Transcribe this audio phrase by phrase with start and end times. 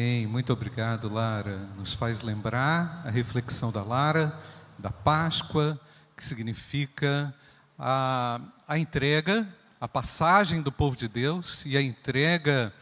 [0.00, 1.56] Ei, muito obrigado, Lara.
[1.76, 4.32] Nos faz lembrar a reflexão da Lara,
[4.78, 5.76] da Páscoa,
[6.16, 7.34] que significa
[7.76, 9.44] a, a entrega,
[9.80, 12.72] a passagem do povo de Deus e a entrega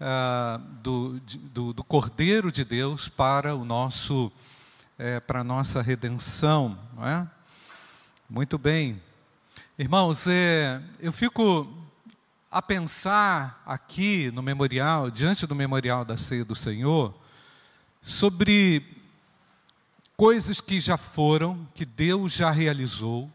[0.00, 4.32] ah, do, do, do, Cordeiro de Deus para o nosso,
[4.98, 6.76] é, para a nossa redenção.
[6.96, 7.24] Não é?
[8.28, 9.00] Muito bem.
[9.78, 11.83] Irmãos, é, eu fico
[12.54, 17.12] a pensar aqui no memorial, diante do memorial da ceia do Senhor,
[18.00, 18.96] sobre
[20.16, 23.28] coisas que já foram, que Deus já realizou,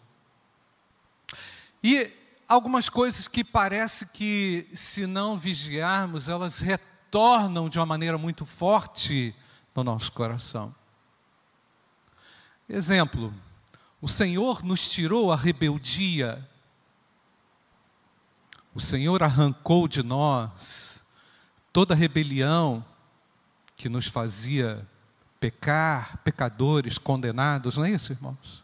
[1.83, 2.09] e
[2.47, 9.35] algumas coisas que parece que, se não vigiarmos, elas retornam de uma maneira muito forte
[9.75, 10.73] no nosso coração.
[12.69, 13.33] Exemplo,
[14.01, 16.49] o Senhor nos tirou a rebeldia
[18.73, 21.03] o Senhor arrancou de nós
[21.71, 22.85] toda rebelião
[23.75, 24.87] que nos fazia
[25.39, 28.63] pecar, pecadores, condenados, não é isso, irmãos?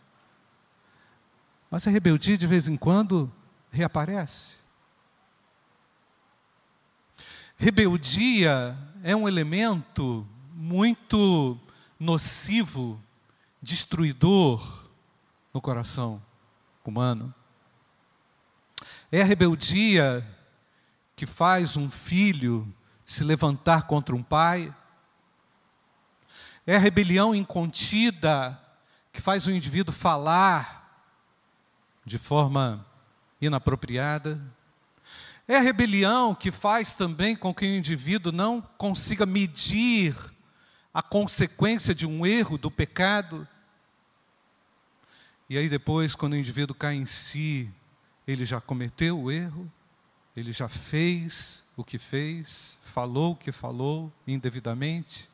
[1.71, 3.31] Mas a rebeldia de vez em quando
[3.71, 4.55] reaparece.
[7.57, 11.57] Rebeldia é um elemento muito
[11.99, 13.01] nocivo,
[13.61, 14.85] destruidor
[15.53, 16.21] no coração
[16.83, 17.33] humano.
[19.11, 20.25] É a rebeldia
[21.15, 22.71] que faz um filho
[23.05, 24.73] se levantar contra um pai.
[26.65, 28.59] É a rebelião incontida
[29.13, 31.05] que faz o indivíduo falar
[32.03, 32.85] de forma
[33.39, 34.41] inapropriada.
[35.47, 40.15] É a rebelião que faz também com que o indivíduo não consiga medir
[40.91, 43.47] a consequência de um erro, do pecado.
[45.47, 47.71] E aí depois, quando o indivíduo cai em si,
[48.27, 49.71] ele já cometeu o erro,
[50.35, 55.29] ele já fez o que fez, falou o que falou indevidamente.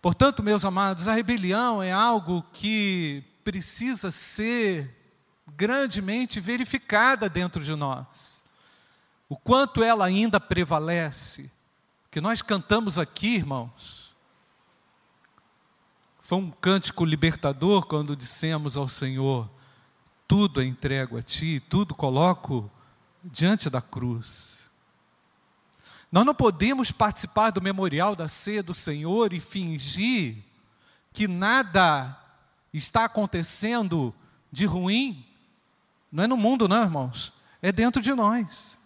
[0.00, 4.94] Portanto, meus amados, a rebelião é algo que precisa ser
[5.56, 8.44] grandemente verificada dentro de nós.
[9.28, 11.50] O quanto ela ainda prevalece.
[12.06, 14.14] O que nós cantamos aqui, irmãos,
[16.20, 19.50] foi um cântico libertador quando dissemos ao Senhor:
[20.26, 22.70] tudo entrego a Ti, tudo coloco
[23.22, 24.70] diante da cruz.
[26.10, 30.36] Nós não podemos participar do memorial da ceia do Senhor e fingir
[31.12, 32.16] que nada
[32.72, 34.14] está acontecendo
[34.50, 35.26] de ruim.
[36.10, 37.32] Não é no mundo, não, irmãos.
[37.60, 38.78] É dentro de nós.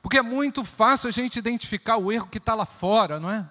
[0.00, 3.46] Porque é muito fácil a gente identificar o erro que está lá fora, não é?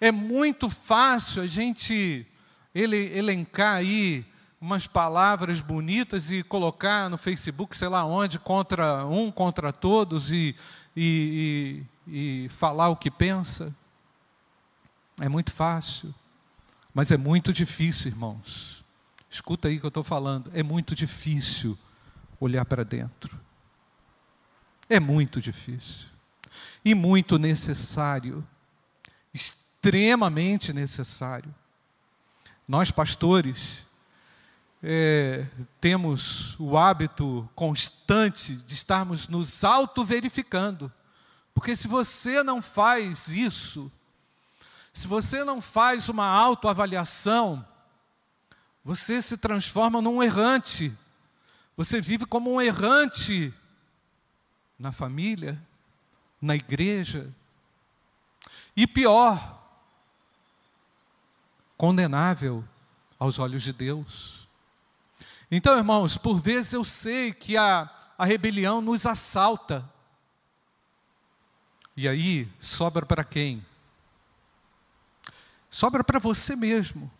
[0.00, 2.26] É muito fácil a gente
[2.74, 4.24] ele, elencar aí
[4.60, 10.54] umas palavras bonitas e colocar no Facebook, sei lá onde, contra um, contra todos e,
[10.94, 13.74] e, e, e falar o que pensa.
[15.18, 16.14] É muito fácil,
[16.92, 18.84] mas é muito difícil, irmãos.
[19.30, 20.50] Escuta aí o que eu estou falando.
[20.52, 21.78] É muito difícil
[22.38, 23.38] olhar para dentro.
[24.88, 26.08] É muito difícil.
[26.84, 28.46] E muito necessário.
[29.32, 31.54] Extremamente necessário.
[32.66, 33.86] Nós, pastores,
[34.82, 35.46] é,
[35.80, 40.92] temos o hábito constante de estarmos nos auto-verificando.
[41.52, 43.92] Porque se você não faz isso,
[44.92, 47.66] se você não faz uma autoavaliação,
[48.84, 50.92] você se transforma num errante.
[51.76, 53.52] Você vive como um errante
[54.78, 55.60] na família,
[56.40, 57.30] na igreja.
[58.74, 59.58] E pior,
[61.76, 62.64] condenável
[63.18, 64.39] aos olhos de Deus.
[65.50, 69.88] Então, irmãos, por vezes eu sei que a, a rebelião nos assalta.
[71.96, 73.64] E aí, sobra para quem?
[75.68, 77.10] Sobra para você mesmo,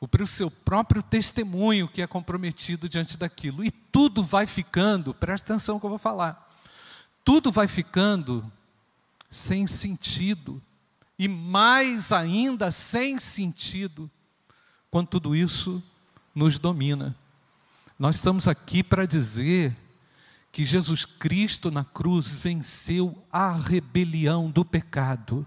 [0.00, 3.64] ou para o seu próprio testemunho que é comprometido diante daquilo.
[3.64, 6.48] E tudo vai ficando, presta atenção que eu vou falar,
[7.24, 8.50] tudo vai ficando
[9.28, 10.62] sem sentido,
[11.18, 14.10] e mais ainda sem sentido,
[14.90, 15.82] quando tudo isso
[16.34, 17.16] nos domina.
[17.98, 19.74] Nós estamos aqui para dizer
[20.52, 25.46] que Jesus Cristo na cruz venceu a rebelião do pecado.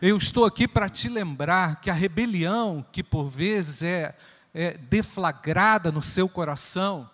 [0.00, 4.16] Eu estou aqui para te lembrar que a rebelião, que por vezes é,
[4.54, 7.10] é deflagrada no seu coração,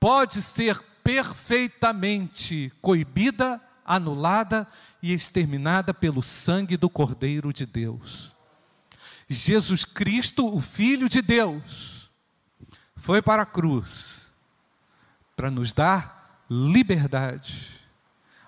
[0.00, 4.66] pode ser perfeitamente coibida, anulada
[5.02, 8.31] e exterminada pelo sangue do Cordeiro de Deus.
[9.32, 12.10] Jesus Cristo, o Filho de Deus,
[12.96, 14.22] foi para a cruz
[15.34, 17.80] para nos dar liberdade.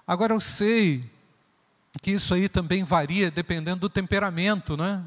[0.07, 1.11] Agora eu sei
[2.03, 5.03] que isso aí também varia dependendo do temperamento, né?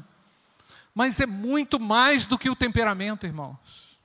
[0.94, 3.98] Mas é muito mais do que o temperamento, irmãos.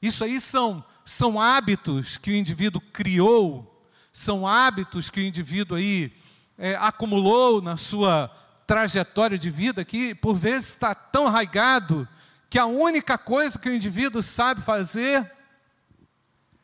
[0.00, 6.12] Isso aí são, são hábitos que o indivíduo criou, são hábitos que o indivíduo aí
[6.56, 8.30] é, acumulou na sua
[8.68, 12.06] trajetória de vida que por vezes está tão arraigado
[12.50, 15.32] que a única coisa que o indivíduo sabe fazer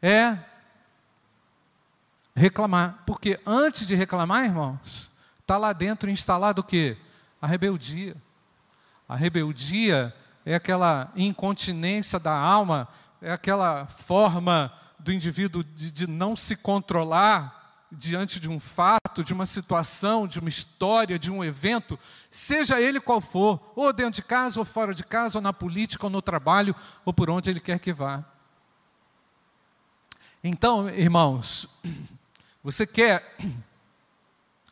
[0.02, 0.36] é
[2.36, 3.02] reclamar.
[3.06, 5.10] Porque antes de reclamar, irmãos,
[5.40, 6.98] está lá dentro instalado o quê?
[7.40, 8.14] A rebeldia.
[9.08, 10.14] A rebeldia
[10.44, 12.86] é aquela incontinência da alma,
[13.22, 17.63] é aquela forma do indivíduo de, de não se controlar
[17.96, 21.98] diante de um fato, de uma situação, de uma história, de um evento,
[22.30, 26.06] seja ele qual for, ou dentro de casa, ou fora de casa, ou na política,
[26.06, 26.74] ou no trabalho,
[27.04, 28.24] ou por onde ele quer que vá.
[30.42, 31.66] Então, irmãos,
[32.62, 33.36] você quer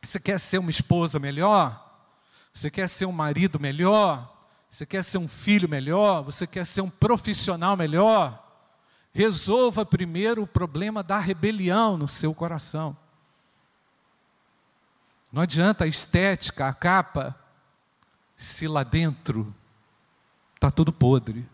[0.03, 1.79] você quer ser uma esposa melhor?
[2.53, 4.29] Você quer ser um marido melhor?
[4.69, 6.23] Você quer ser um filho melhor?
[6.23, 8.43] Você quer ser um profissional melhor?
[9.15, 12.97] Resolva primeiro o problema da rebelião no seu coração.
[15.33, 17.35] Não adianta a estética, a capa,
[18.37, 19.55] se lá dentro
[20.55, 21.49] está tudo podre.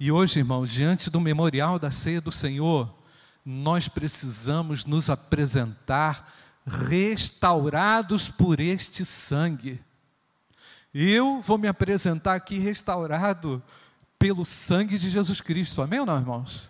[0.00, 2.92] E hoje, irmãos, diante do memorial da ceia do Senhor,
[3.44, 6.32] nós precisamos nos apresentar
[6.66, 9.80] restaurados por este sangue.
[10.92, 13.62] Eu vou me apresentar aqui restaurado
[14.18, 15.80] pelo sangue de Jesus Cristo.
[15.80, 16.68] Amém ou não, irmãos?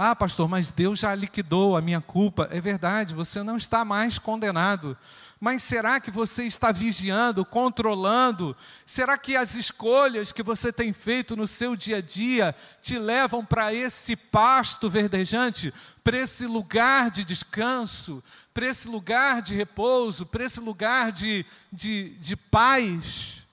[0.00, 2.46] Ah, pastor, mas Deus já liquidou a minha culpa.
[2.52, 4.96] É verdade, você não está mais condenado.
[5.40, 8.56] Mas será que você está vigiando, controlando?
[8.86, 13.44] Será que as escolhas que você tem feito no seu dia a dia te levam
[13.44, 15.74] para esse pasto verdejante,
[16.04, 18.22] para esse lugar de descanso,
[18.54, 23.44] para esse lugar de repouso, para esse lugar de, de, de paz?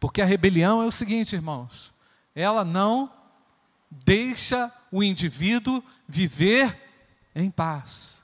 [0.00, 1.94] Porque a rebelião é o seguinte, irmãos:
[2.34, 3.15] ela não
[4.04, 6.76] deixa o indivíduo viver
[7.34, 8.16] em paz.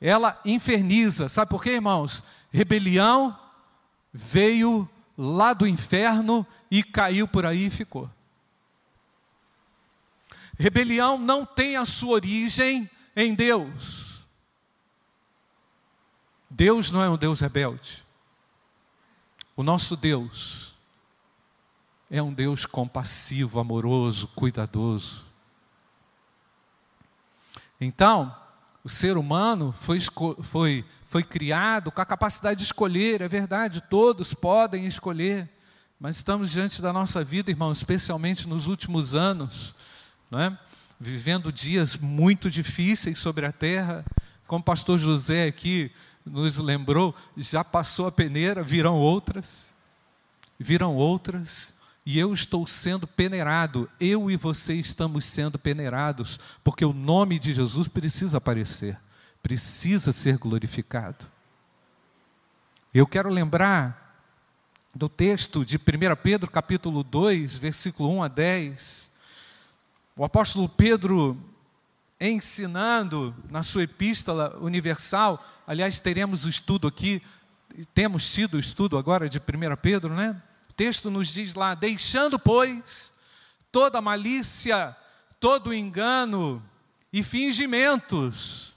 [0.00, 2.24] Ela inferniza, sabe por quê, irmãos?
[2.50, 3.38] Rebelião
[4.12, 8.10] veio lá do inferno e caiu por aí e ficou.
[10.58, 14.22] Rebelião não tem a sua origem em Deus.
[16.48, 18.04] Deus não é um Deus rebelde.
[19.56, 20.71] O nosso Deus
[22.12, 25.24] é um Deus compassivo, amoroso, cuidadoso.
[27.80, 28.36] Então,
[28.84, 29.98] o ser humano foi,
[30.42, 35.48] foi, foi criado com a capacidade de escolher, é verdade, todos podem escolher,
[35.98, 39.74] mas estamos diante da nossa vida, irmão, especialmente nos últimos anos,
[40.30, 40.58] não é?
[41.00, 44.04] vivendo dias muito difíceis sobre a terra,
[44.46, 45.90] como o pastor José aqui
[46.26, 49.74] nos lembrou, já passou a peneira, virão outras,
[50.58, 56.92] virão outras, e eu estou sendo peneirado, eu e você estamos sendo peneirados, porque o
[56.92, 58.98] nome de Jesus precisa aparecer,
[59.42, 61.26] precisa ser glorificado.
[62.92, 64.20] Eu quero lembrar
[64.94, 65.80] do texto de 1
[66.22, 69.12] Pedro, capítulo 2, versículo 1 a 10.
[70.16, 71.38] O apóstolo Pedro
[72.20, 77.22] ensinando na sua epístola universal, aliás, teremos o estudo aqui,
[77.94, 79.42] temos tido o estudo agora de 1
[79.80, 80.40] Pedro, né?
[80.72, 83.14] O texto nos diz lá: deixando, pois,
[83.70, 84.96] toda malícia,
[85.38, 86.64] todo engano
[87.12, 88.74] e fingimentos,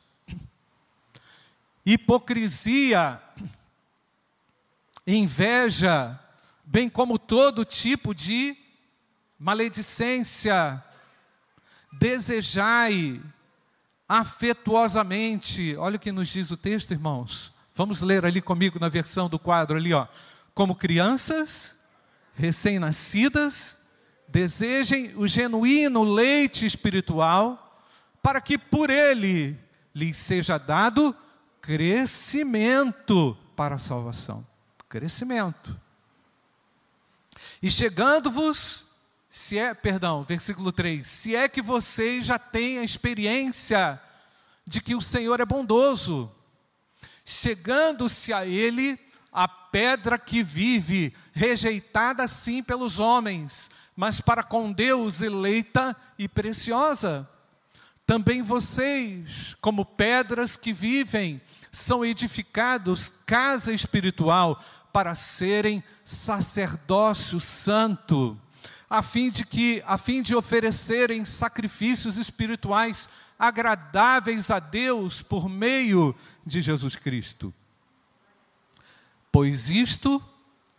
[1.86, 3.22] hipocrisia,
[5.08, 6.20] inveja,
[6.66, 8.58] bem como todo tipo de
[9.40, 10.84] maledicência,
[11.94, 13.22] desejai
[14.06, 17.54] afetuosamente, olha o que nos diz o texto, irmãos.
[17.74, 20.10] Vamos ler ali comigo na versão do quadro ali, ó.
[20.54, 21.75] Como crianças
[22.36, 23.86] recém-nascidas
[24.28, 27.62] desejem o genuíno leite espiritual,
[28.22, 29.58] para que por ele
[29.94, 31.16] lhes seja dado
[31.62, 34.46] crescimento para a salvação.
[34.90, 35.80] Crescimento.
[37.62, 38.86] E chegando-vos,
[39.30, 44.02] se é, perdão, versículo 3, se é que vocês já têm a experiência
[44.66, 46.32] de que o Senhor é bondoso,
[47.24, 49.00] chegando-se a Ele,
[49.76, 57.30] pedra que vive, rejeitada sim pelos homens, mas para com Deus eleita e preciosa.
[58.08, 61.42] Também vocês, como pedras que vivem,
[61.74, 64.64] são edificados casa espiritual
[64.94, 68.40] para serem sacerdócio santo,
[68.90, 76.16] a fim de que, a fim de oferecerem sacrifícios espirituais agradáveis a Deus por meio
[76.46, 77.54] de Jesus Cristo.
[79.36, 80.24] Pois isto,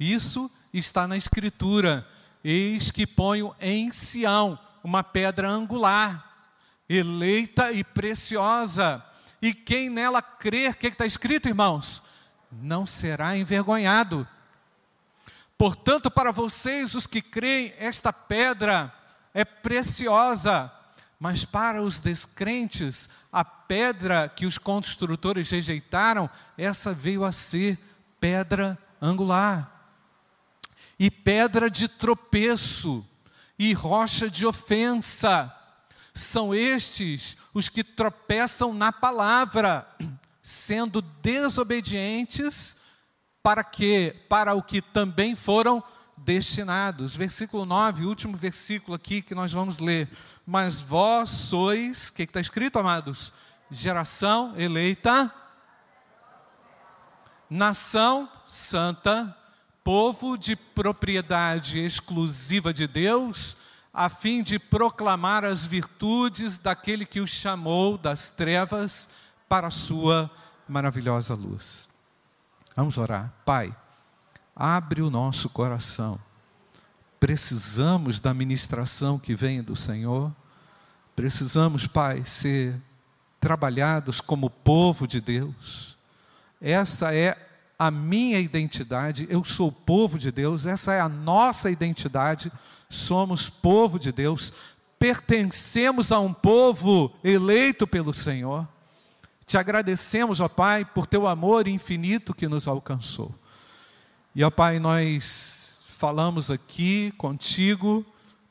[0.00, 2.08] isso está na Escritura.
[2.42, 6.48] Eis que ponho em Sião uma pedra angular,
[6.88, 9.04] eleita e preciosa,
[9.42, 12.02] e quem nela crer, o que está escrito, irmãos?
[12.50, 14.26] Não será envergonhado.
[15.58, 18.90] Portanto, para vocês, os que creem, esta pedra
[19.34, 20.72] é preciosa,
[21.20, 27.78] mas para os descrentes, a pedra que os construtores rejeitaram, essa veio a ser
[28.20, 29.72] pedra angular,
[30.98, 33.06] e pedra de tropeço,
[33.58, 35.52] e rocha de ofensa.
[36.14, 39.86] São estes os que tropeçam na palavra,
[40.42, 42.76] sendo desobedientes
[43.42, 45.82] para que para o que também foram
[46.16, 47.14] destinados.
[47.14, 50.08] Versículo 9, último versículo aqui que nós vamos ler.
[50.46, 53.32] Mas vós sois, o que está escrito, amados?
[53.70, 55.32] Geração eleita,
[57.48, 59.36] nação santa,
[59.82, 63.56] povo de propriedade exclusiva de Deus,
[63.92, 69.10] a fim de proclamar as virtudes daquele que os chamou das trevas
[69.48, 70.30] para a sua
[70.68, 71.88] maravilhosa luz.
[72.74, 73.32] Vamos orar.
[73.44, 73.74] Pai,
[74.54, 76.20] abre o nosso coração.
[77.18, 80.30] Precisamos da ministração que vem do Senhor.
[81.14, 82.78] Precisamos, Pai, ser
[83.40, 85.95] trabalhados como povo de Deus.
[86.60, 87.36] Essa é
[87.78, 92.50] a minha identidade, eu sou povo de Deus, essa é a nossa identidade,
[92.88, 94.52] somos povo de Deus,
[94.98, 98.66] pertencemos a um povo eleito pelo Senhor.
[99.44, 103.34] Te agradecemos, ó Pai, por teu amor infinito que nos alcançou.
[104.34, 108.04] E, ó Pai, nós falamos aqui contigo,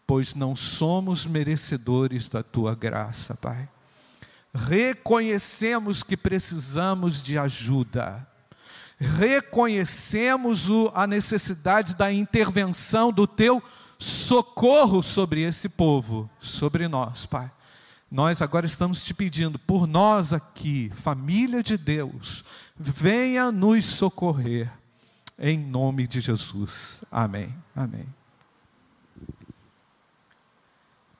[0.05, 3.67] pois não somos merecedores da tua graça, Pai.
[4.55, 8.25] Reconhecemos que precisamos de ajuda.
[8.97, 13.61] Reconhecemos a necessidade da intervenção do teu
[13.99, 17.51] socorro sobre esse povo, sobre nós, Pai.
[18.09, 22.45] Nós agora estamos te pedindo, por nós aqui, família de Deus,
[22.77, 24.71] venha nos socorrer
[25.37, 27.03] em nome de Jesus.
[27.11, 27.53] Amém.
[27.75, 28.05] Amém.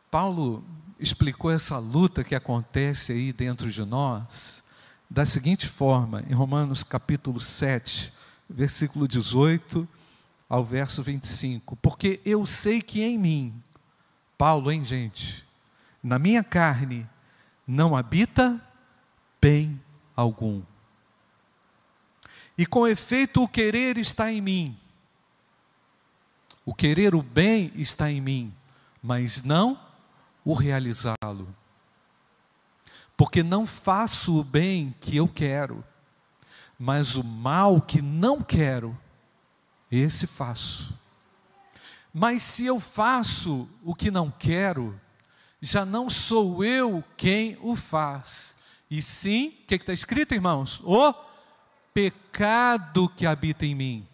[0.10, 0.64] Paulo
[1.00, 4.64] explicou essa luta que acontece aí dentro de nós
[5.10, 8.12] da seguinte forma, em Romanos capítulo 7,
[8.50, 9.88] versículo 18
[10.50, 13.64] ao verso 25: Porque eu sei que em mim,
[14.38, 15.46] Paulo, hein, gente,
[16.02, 17.08] na minha carne
[17.68, 18.62] não habita
[19.42, 19.80] bem
[20.16, 20.62] algum.
[22.58, 24.78] E com efeito, o querer está em mim.
[26.66, 28.54] O querer o bem está em mim,
[29.04, 29.85] mas não
[30.46, 31.54] o realizá-lo.
[33.18, 35.84] Porque não faço o bem que eu quero,
[36.78, 38.98] mas o mal que não quero,
[39.92, 40.98] esse faço.
[42.14, 45.00] Mas se eu faço o que não quero,
[45.62, 48.58] já não sou eu quem o faz,
[48.90, 50.80] e sim, o que está escrito, irmãos?
[50.84, 51.14] O
[51.94, 54.08] pecado que habita em mim.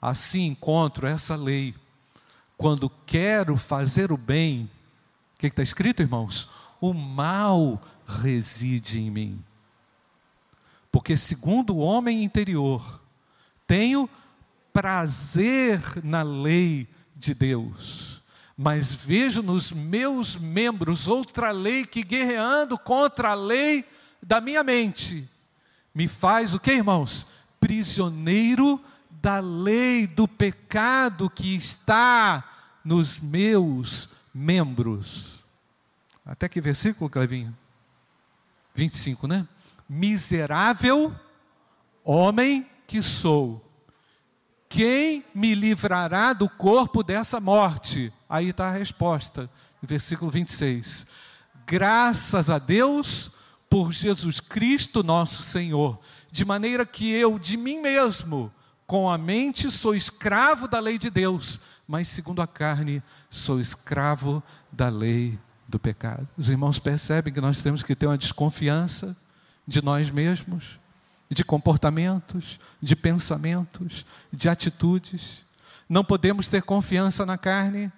[0.00, 1.74] Assim encontro essa lei.
[2.62, 4.70] Quando quero fazer o bem,
[5.34, 6.48] o que está escrito, irmãos?
[6.80, 9.44] O mal reside em mim.
[10.92, 13.02] Porque, segundo o homem interior,
[13.66, 14.08] tenho
[14.72, 18.22] prazer na lei de Deus,
[18.56, 23.84] mas vejo nos meus membros outra lei que, guerreando contra a lei
[24.22, 25.28] da minha mente,
[25.92, 27.26] me faz o que, irmãos?
[27.58, 32.51] Prisioneiro da lei do pecado que está
[32.84, 35.42] nos meus membros.
[36.24, 37.56] Até que versículo, Clevinho?
[38.74, 39.46] 25, né?
[39.88, 41.14] Miserável
[42.04, 43.64] homem que sou,
[44.68, 48.12] quem me livrará do corpo dessa morte?
[48.28, 49.50] Aí está a resposta,
[49.82, 51.06] versículo 26.
[51.66, 53.32] Graças a Deus
[53.68, 55.98] por Jesus Cristo nosso Senhor,
[56.30, 58.52] de maneira que eu de mim mesmo,
[58.86, 61.60] com a mente, sou escravo da lei de Deus,
[61.92, 66.26] mas segundo a carne, sou escravo da lei do pecado.
[66.38, 69.14] Os irmãos percebem que nós temos que ter uma desconfiança
[69.66, 70.80] de nós mesmos,
[71.28, 75.44] de comportamentos, de pensamentos, de atitudes.
[75.86, 77.92] Não podemos ter confiança na carne.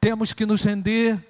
[0.00, 1.24] Temos que nos render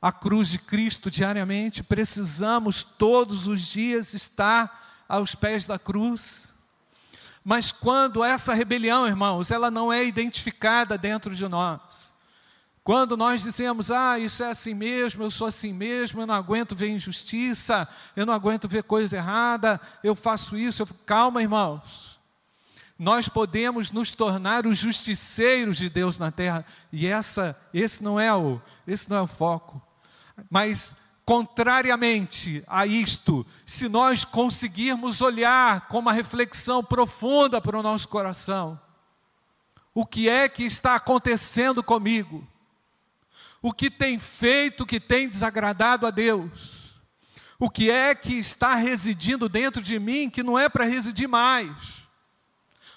[0.00, 6.54] a cruz de Cristo diariamente, precisamos todos os dias estar aos pés da cruz.
[7.44, 12.12] Mas quando essa rebelião, irmãos, ela não é identificada dentro de nós,
[12.82, 16.74] quando nós dizemos, ah, isso é assim mesmo, eu sou assim mesmo, eu não aguento
[16.74, 20.88] ver injustiça, eu não aguento ver coisa errada, eu faço isso, eu...
[21.06, 22.18] calma, irmãos.
[22.98, 28.34] Nós podemos nos tornar os justiceiros de Deus na terra, e essa, esse não é
[28.34, 29.80] o, esse não é o foco.
[30.50, 30.96] Mas
[31.30, 38.80] contrariamente a isto, se nós conseguirmos olhar com uma reflexão profunda para o nosso coração,
[39.94, 42.44] o que é que está acontecendo comigo?
[43.62, 46.96] O que tem feito que tem desagradado a Deus?
[47.60, 51.99] O que é que está residindo dentro de mim que não é para residir mais?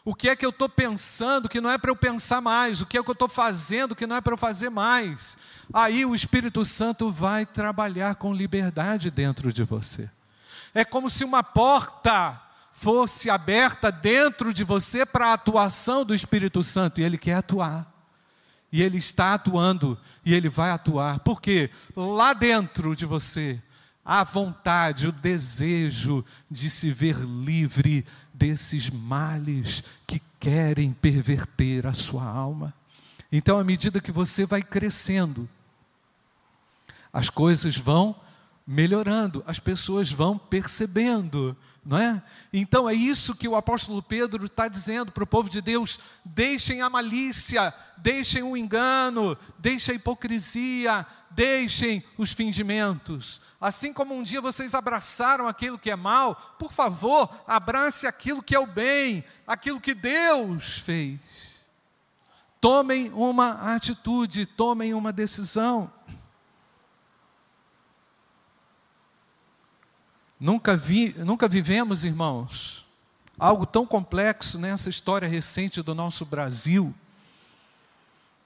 [0.05, 2.81] O que é que eu estou pensando que não é para eu pensar mais?
[2.81, 5.37] O que é que eu estou fazendo que não é para eu fazer mais?
[5.73, 10.09] Aí o Espírito Santo vai trabalhar com liberdade dentro de você.
[10.73, 12.41] É como se uma porta
[12.73, 17.89] fosse aberta dentro de você para a atuação do Espírito Santo e ele quer atuar.
[18.71, 21.19] E ele está atuando e ele vai atuar.
[21.19, 23.61] Porque lá dentro de você
[24.03, 28.05] há vontade, o desejo de se ver livre
[28.43, 32.73] desses males que querem perverter a sua alma.
[33.31, 35.47] Então, à medida que você vai crescendo,
[37.13, 38.13] as coisas vão
[38.65, 42.23] melhorando, as pessoas vão percebendo não é?
[42.53, 46.81] Então é isso que o apóstolo Pedro está dizendo para o povo de Deus: deixem
[46.81, 53.41] a malícia, deixem o engano, deixem a hipocrisia, deixem os fingimentos.
[53.59, 58.55] Assim como um dia vocês abraçaram aquilo que é mal, por favor, abrace aquilo que
[58.55, 61.19] é o bem, aquilo que Deus fez.
[62.61, 65.91] Tomem uma atitude, tomem uma decisão.
[70.43, 72.85] Nunca, vi, nunca vivemos, irmãos,
[73.39, 76.93] algo tão complexo nessa história recente do nosso Brasil,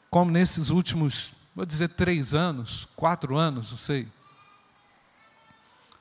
[0.08, 4.08] como nesses últimos, vou dizer, três anos, quatro anos, não sei.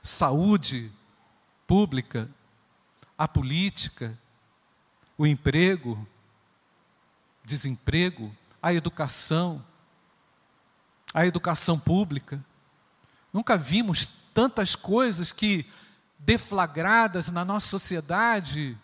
[0.03, 0.93] Saúde
[1.67, 2.29] pública,
[3.17, 4.19] a política,
[5.17, 6.07] o emprego,
[7.43, 9.65] desemprego, a educação,
[11.15, 12.39] a educação pública.
[13.33, 15.65] Nunca vimos tantas coisas que
[16.19, 18.77] deflagradas na nossa sociedade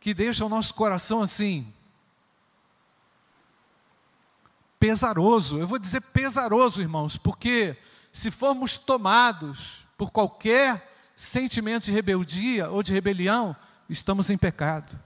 [0.00, 1.72] que deixam o nosso coração assim
[4.80, 5.58] pesaroso.
[5.58, 7.76] Eu vou dizer pesaroso, irmãos, porque
[8.10, 13.54] se formos tomados por qualquer sentimento de rebeldia ou de rebelião,
[13.90, 14.98] estamos em pecado.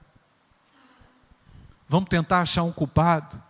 [1.89, 3.41] Vamos tentar achar um culpado.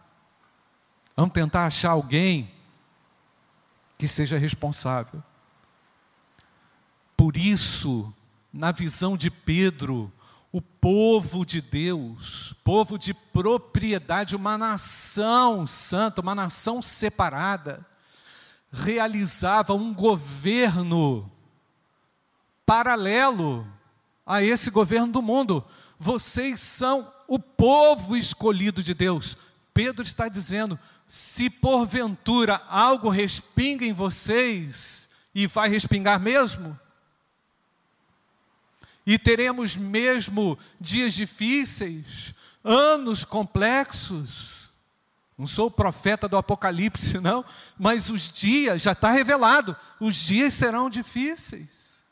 [1.15, 2.51] Vamos tentar achar alguém
[3.97, 5.23] que seja responsável.
[7.15, 8.13] Por isso,
[8.51, 10.11] na visão de Pedro,
[10.51, 17.85] o povo de Deus, povo de propriedade, uma nação santa, uma nação separada,
[18.71, 21.29] realizava um governo
[22.65, 23.67] paralelo
[24.25, 25.63] a esse governo do mundo.
[25.99, 29.37] Vocês são o povo escolhido de Deus.
[29.73, 36.79] Pedro está dizendo: se porventura algo respinga em vocês, e vai respingar mesmo,
[39.05, 44.71] e teremos mesmo dias difíceis, anos complexos.
[45.37, 47.45] Não sou profeta do Apocalipse, não,
[47.77, 52.03] mas os dias, já está revelado, os dias serão difíceis.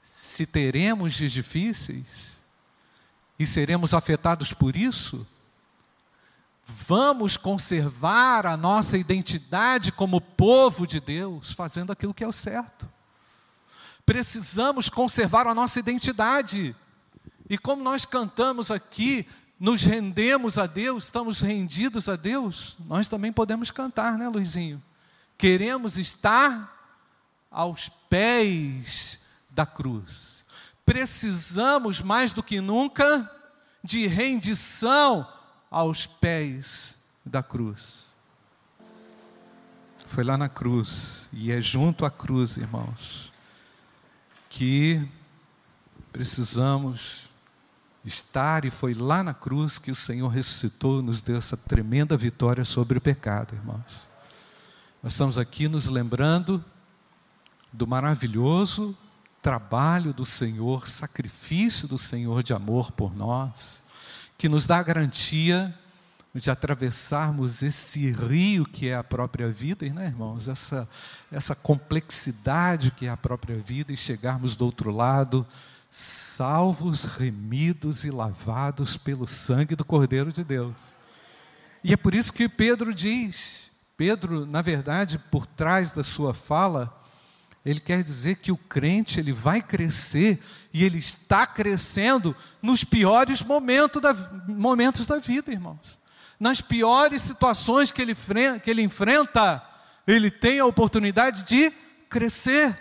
[0.00, 2.44] Se teremos dias difíceis
[3.38, 5.26] e seremos afetados por isso,
[6.64, 12.95] vamos conservar a nossa identidade como povo de Deus, fazendo aquilo que é o certo
[14.06, 16.74] precisamos conservar a nossa identidade.
[17.50, 19.26] E como nós cantamos aqui,
[19.58, 24.82] nos rendemos a Deus, estamos rendidos a Deus, nós também podemos cantar, né, Luizinho?
[25.36, 26.74] Queremos estar
[27.50, 30.44] aos pés da cruz.
[30.84, 33.30] Precisamos mais do que nunca
[33.82, 35.26] de rendição
[35.70, 38.06] aos pés da cruz.
[40.06, 43.32] Foi lá na cruz, e é junto à cruz, irmãos,
[44.56, 45.06] que
[46.10, 47.28] precisamos
[48.06, 52.64] estar, e foi lá na cruz que o Senhor ressuscitou, nos deu essa tremenda vitória
[52.64, 54.08] sobre o pecado, irmãos.
[55.02, 56.64] Nós estamos aqui nos lembrando
[57.70, 58.96] do maravilhoso
[59.42, 63.82] trabalho do Senhor, sacrifício do Senhor de amor por nós,
[64.38, 65.78] que nos dá a garantia
[66.40, 70.48] de atravessarmos esse rio que é a própria vida, né, irmãos?
[70.48, 70.88] Essa,
[71.30, 75.46] essa complexidade que é a própria vida e chegarmos do outro lado
[75.98, 80.94] salvos, remidos e lavados pelo sangue do Cordeiro de Deus.
[81.82, 87.00] E é por isso que Pedro diz, Pedro, na verdade, por trás da sua fala,
[87.64, 90.38] ele quer dizer que o crente ele vai crescer
[90.72, 94.12] e ele está crescendo nos piores momentos da,
[94.46, 95.98] momentos da vida, irmãos.
[96.38, 98.14] Nas piores situações que ele,
[98.62, 99.62] que ele enfrenta,
[100.06, 101.70] ele tem a oportunidade de
[102.08, 102.76] crescer.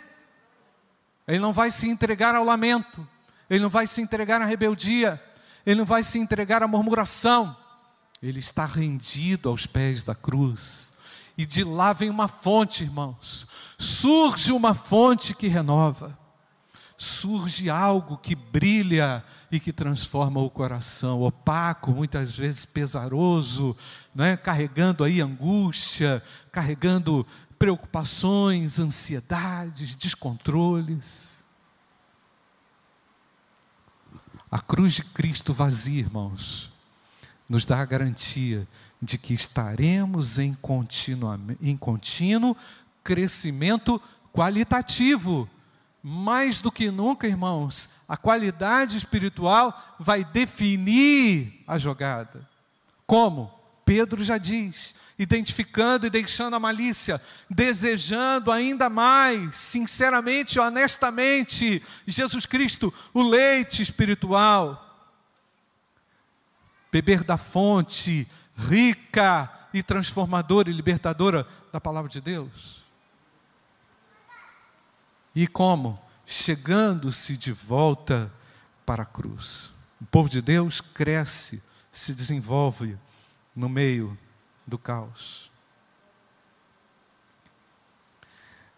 [1.27, 3.07] Ele não vai se entregar ao lamento,
[3.49, 5.21] ele não vai se entregar à rebeldia,
[5.65, 7.55] ele não vai se entregar à murmuração.
[8.21, 10.93] Ele está rendido aos pés da cruz.
[11.37, 13.47] E de lá vem uma fonte, irmãos.
[13.77, 16.17] Surge uma fonte que renova.
[16.97, 19.23] Surge algo que brilha
[19.55, 23.75] e que transforma o coração, opaco, muitas vezes pesaroso,
[24.13, 24.35] né?
[24.35, 27.25] carregando aí angústia, carregando
[27.57, 31.35] preocupações, ansiedades, descontroles.
[34.51, 36.71] A cruz de Cristo vazia, irmãos,
[37.47, 38.67] nos dá a garantia
[39.01, 40.57] de que estaremos em,
[41.61, 42.57] em contínuo
[43.03, 44.01] crescimento
[44.33, 45.49] qualitativo.
[46.07, 52.47] Mais do que nunca, irmãos, a qualidade espiritual vai definir a jogada.
[53.07, 53.51] Como?
[53.83, 62.45] Pedro já diz, identificando e deixando a malícia, desejando ainda mais, sinceramente e honestamente, Jesus
[62.45, 65.09] Cristo, o leite espiritual.
[66.91, 72.84] Beber da fonte rica e transformadora e libertadora da palavra de Deus.
[75.35, 75.99] E como?
[76.25, 78.31] Chegando-se de volta
[78.85, 79.71] para a cruz.
[79.99, 82.97] O povo de Deus cresce, se desenvolve
[83.55, 84.17] no meio
[84.65, 85.51] do caos.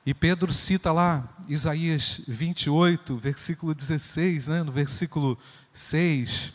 [0.05, 4.63] E Pedro cita lá Isaías 28, versículo 16, né?
[4.63, 5.37] no versículo
[5.73, 6.53] 6,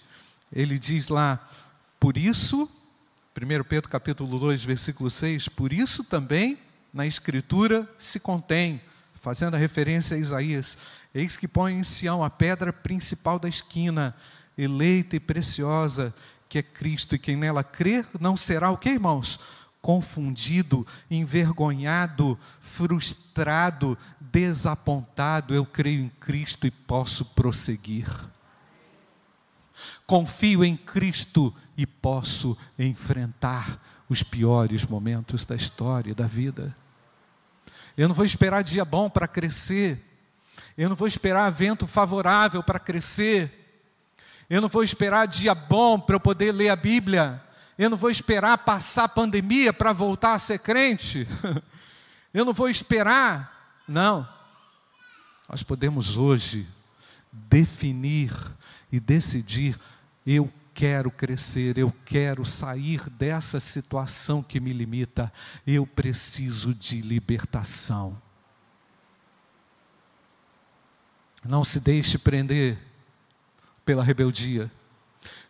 [0.51, 1.39] ele diz lá:
[2.01, 2.67] Por isso,
[3.37, 6.59] 1 Pedro capítulo 2, versículo 6, por isso também
[6.95, 8.81] na Escritura se contém,
[9.23, 10.77] fazendo a referência a Isaías,
[11.15, 14.17] eis que põe em Sião a pedra principal da esquina,
[14.59, 16.13] eleita e preciosa,
[16.49, 19.39] que é Cristo, e quem nela crer não será o que, irmãos?
[19.81, 25.55] Confundido, envergonhado, frustrado, desapontado.
[25.55, 28.09] Eu creio em Cristo e posso prosseguir.
[30.05, 36.82] Confio em Cristo e posso enfrentar os piores momentos da história, da vida.
[37.97, 40.01] Eu não vou esperar dia bom para crescer.
[40.77, 43.59] Eu não vou esperar vento favorável para crescer.
[44.49, 47.43] Eu não vou esperar dia bom para eu poder ler a Bíblia.
[47.79, 51.27] Eu não vou esperar passar a pandemia para voltar a ser crente.
[52.35, 53.83] Eu não vou esperar.
[53.87, 54.27] Não.
[55.47, 56.67] Nós podemos hoje
[57.31, 58.33] definir
[58.91, 59.79] e decidir:
[60.27, 65.33] eu quero crescer, eu quero sair dessa situação que me limita,
[65.67, 68.21] eu preciso de libertação.
[71.45, 72.79] Não se deixe prender
[73.85, 74.71] pela rebeldia.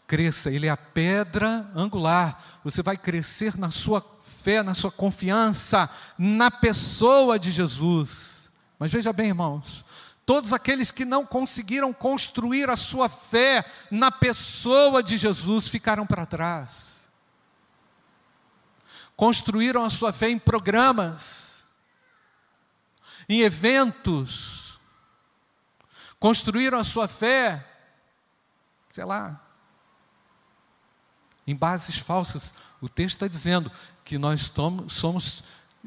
[0.07, 2.43] Cresça, Ele é a pedra angular.
[2.65, 4.05] Você vai crescer na sua
[4.43, 8.51] fé, na sua confiança, na pessoa de Jesus.
[8.79, 9.85] Mas veja bem, irmãos,
[10.33, 16.25] todos aqueles que não conseguiram construir a sua fé na pessoa de Jesus ficaram para
[16.25, 17.03] trás.
[19.15, 21.67] Construíram a sua fé em programas,
[23.29, 24.81] em eventos,
[26.19, 27.69] construíram a sua fé
[28.91, 29.39] sei lá,
[31.47, 32.55] em bases falsas.
[32.81, 33.71] O texto está dizendo
[34.03, 34.51] que nós
[34.89, 35.45] somos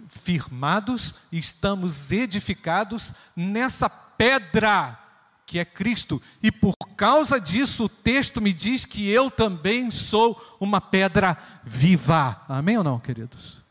[0.08, 5.00] firmados e estamos edificados nessa pedra
[5.46, 10.58] que é Cristo, e por causa disso o texto me diz que eu também sou
[10.60, 12.42] uma pedra viva.
[12.50, 13.62] Amém ou não, queridos?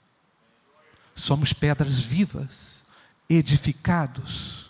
[1.16, 2.86] Somos pedras vivas,
[3.28, 4.64] edificados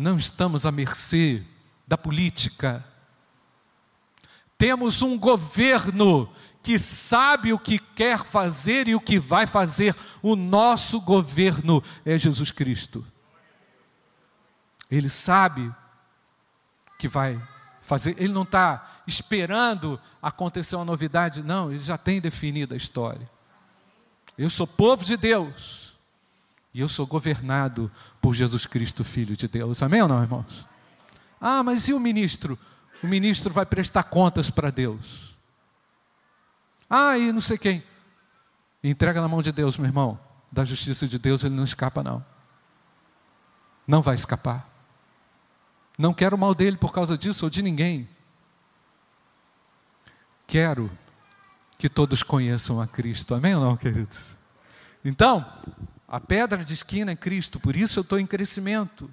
[0.00, 1.42] não estamos à mercê
[1.86, 2.82] da política.
[4.56, 9.94] Temos um governo que sabe o que quer fazer e o que vai fazer.
[10.22, 13.06] O nosso governo é Jesus Cristo.
[14.90, 15.72] Ele sabe
[16.98, 17.40] que vai
[17.80, 23.28] fazer, ele não está esperando acontecer uma novidade, não, ele já tem definido a história.
[24.36, 25.90] Eu sou povo de Deus.
[26.72, 29.82] E eu sou governado por Jesus Cristo, Filho de Deus.
[29.82, 30.66] Amém ou não, irmãos?
[31.40, 32.58] Ah, mas e o ministro?
[33.02, 35.36] O ministro vai prestar contas para Deus.
[36.90, 37.84] Ah, e não sei quem.
[38.82, 40.18] Entrega na mão de Deus, meu irmão.
[40.50, 42.24] Da justiça de Deus ele não escapa, não.
[43.86, 44.68] Não vai escapar.
[45.96, 48.08] Não quero mal dele por causa disso ou de ninguém.
[50.46, 50.90] Quero
[51.78, 53.34] que todos conheçam a Cristo.
[53.34, 54.36] Amém ou não, queridos?
[55.04, 55.46] Então,
[56.08, 59.12] a pedra de esquina é Cristo, por isso eu estou em crescimento.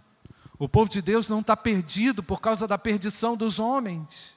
[0.58, 4.37] O povo de Deus não está perdido por causa da perdição dos homens.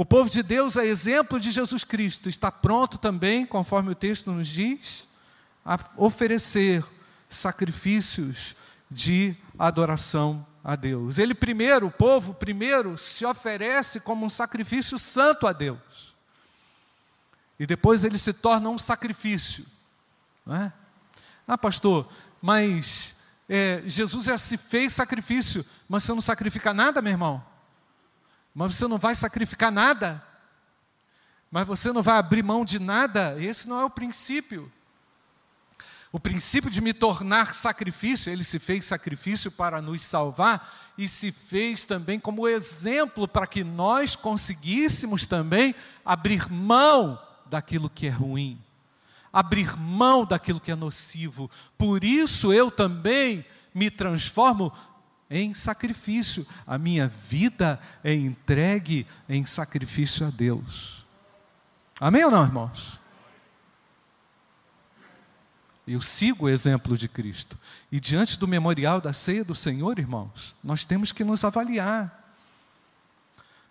[0.00, 4.32] O povo de Deus é exemplo de Jesus Cristo, está pronto também, conforme o texto
[4.32, 5.06] nos diz,
[5.62, 6.82] a oferecer
[7.28, 8.56] sacrifícios
[8.90, 11.18] de adoração a Deus.
[11.18, 16.14] Ele primeiro, o povo primeiro, se oferece como um sacrifício santo a Deus.
[17.58, 19.66] E depois ele se torna um sacrifício.
[20.46, 20.72] Não é?
[21.46, 22.10] Ah, pastor,
[22.40, 27.49] mas é, Jesus já se fez sacrifício, mas você não sacrifica nada, meu irmão?
[28.54, 30.22] Mas você não vai sacrificar nada?
[31.50, 33.36] Mas você não vai abrir mão de nada?
[33.40, 34.70] Esse não é o princípio.
[36.12, 41.30] O princípio de me tornar sacrifício, ele se fez sacrifício para nos salvar e se
[41.30, 45.72] fez também como exemplo para que nós conseguíssemos também
[46.04, 48.60] abrir mão daquilo que é ruim,
[49.32, 51.48] abrir mão daquilo que é nocivo.
[51.78, 54.72] Por isso eu também me transformo
[55.30, 56.46] em sacrifício.
[56.66, 61.06] A minha vida é entregue em sacrifício a Deus.
[62.00, 62.98] Amém ou não, irmãos?
[65.86, 67.58] Eu sigo o exemplo de Cristo.
[67.90, 72.16] E diante do memorial da ceia do Senhor, irmãos, nós temos que nos avaliar.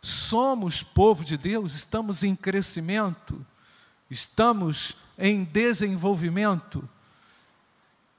[0.02, 3.46] Somos povo de Deus, estamos em crescimento,
[4.10, 6.88] estamos em desenvolvimento,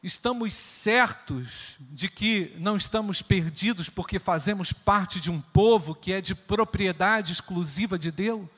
[0.03, 6.21] estamos certos de que não estamos perdidos porque fazemos parte de um povo que é
[6.21, 8.49] de propriedade exclusiva de Deus.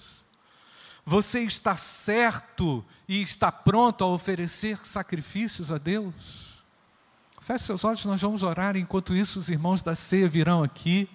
[1.05, 6.15] Você está certo e está pronto a oferecer sacrifícios a Deus?
[7.41, 8.77] Feche seus olhos, nós vamos orar.
[8.77, 11.11] Enquanto isso, os irmãos da ceia virão aqui.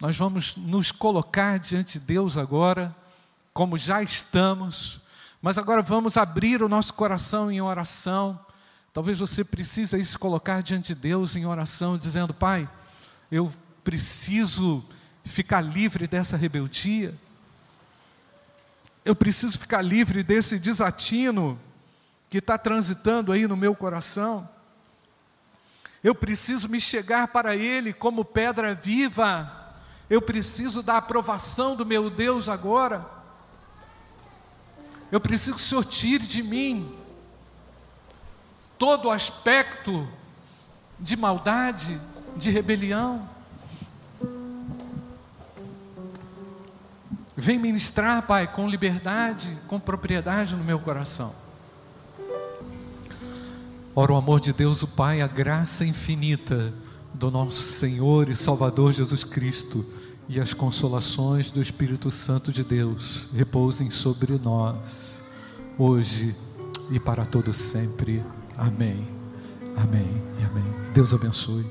[0.00, 2.96] Nós vamos nos colocar diante de Deus agora,
[3.52, 4.98] como já estamos.
[5.42, 8.40] Mas agora vamos abrir o nosso coração em oração.
[8.98, 12.68] Talvez você precise se colocar diante de Deus em oração, dizendo: Pai,
[13.30, 13.48] eu
[13.84, 14.84] preciso
[15.24, 17.14] ficar livre dessa rebeldia.
[19.04, 21.56] Eu preciso ficar livre desse desatino
[22.28, 24.48] que está transitando aí no meu coração.
[26.02, 29.48] Eu preciso me chegar para Ele como pedra viva.
[30.10, 33.08] Eu preciso da aprovação do meu Deus agora.
[35.12, 36.98] Eu preciso que o Senhor tire de mim
[38.78, 40.06] todo aspecto
[40.98, 41.98] de maldade,
[42.36, 43.28] de rebelião.
[47.36, 51.32] Vem ministrar, Pai, com liberdade, com propriedade no meu coração.
[53.94, 56.72] Ora, o amor de Deus, o Pai, a graça infinita
[57.14, 59.84] do nosso Senhor e Salvador Jesus Cristo
[60.28, 65.22] e as consolações do Espírito Santo de Deus repousem sobre nós,
[65.78, 66.36] hoje
[66.90, 68.22] e para todo sempre.
[68.58, 69.06] Amém.
[69.76, 70.08] Amém
[70.40, 70.92] e amém.
[70.92, 71.64] Deus abençoe.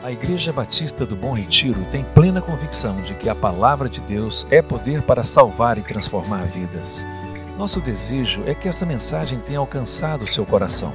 [0.00, 4.46] A Igreja Batista do Bom Retiro tem plena convicção de que a palavra de Deus
[4.48, 7.04] é poder para salvar e transformar vidas.
[7.58, 10.94] Nosso desejo é que essa mensagem tenha alcançado seu coração.